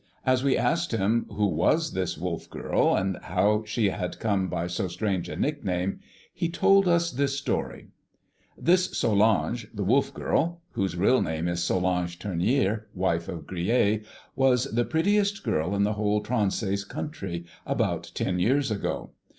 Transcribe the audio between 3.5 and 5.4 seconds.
she had come by so strange a